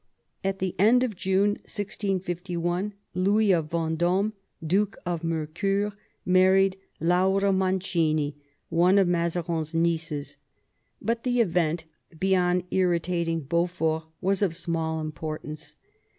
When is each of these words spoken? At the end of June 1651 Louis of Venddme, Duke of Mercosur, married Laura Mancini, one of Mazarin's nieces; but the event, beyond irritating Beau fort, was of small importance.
At 0.43 0.57
the 0.57 0.73
end 0.79 1.03
of 1.03 1.15
June 1.15 1.57
1651 1.69 2.95
Louis 3.13 3.51
of 3.51 3.69
Venddme, 3.69 4.33
Duke 4.65 4.97
of 5.05 5.21
Mercosur, 5.21 5.93
married 6.25 6.75
Laura 6.99 7.53
Mancini, 7.53 8.35
one 8.69 8.97
of 8.97 9.07
Mazarin's 9.07 9.75
nieces; 9.75 10.37
but 10.99 11.21
the 11.21 11.39
event, 11.39 11.85
beyond 12.19 12.63
irritating 12.71 13.41
Beau 13.41 13.67
fort, 13.67 14.05
was 14.21 14.41
of 14.41 14.55
small 14.55 14.99
importance. 14.99 15.75